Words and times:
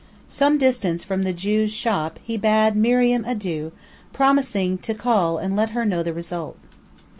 Some 0.29 0.57
distance 0.57 1.03
from 1.03 1.21
the 1.21 1.31
Jew's 1.31 1.71
shop 1.71 2.19
he 2.23 2.35
bade 2.35 2.75
Miriam 2.75 3.23
adieu, 3.23 3.71
promising 4.13 4.79
to 4.79 4.95
call 4.95 5.37
and 5.37 5.55
let 5.55 5.69
her 5.77 5.85
know 5.85 6.01
the 6.01 6.11
result. 6.11 6.57